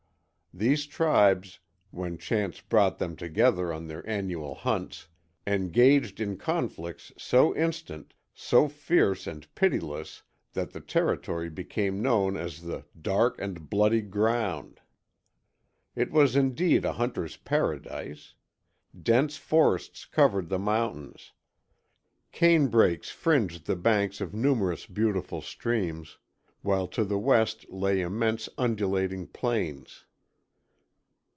[0.53, 5.07] These tribes, when chance brought them together on their annual hunts,
[5.47, 12.63] engaged in conflicts so instant, so fierce and pitiless that the territory became known as
[12.63, 14.81] the Dark and Bloody Ground.
[15.95, 18.33] It was indeed a hunter's paradise.
[19.03, 21.31] Dense forests covered the mountains.
[22.33, 26.17] Cane brakes fringed the banks of numerous beautiful streams,
[26.61, 30.03] while to the west lay immense undulating plains.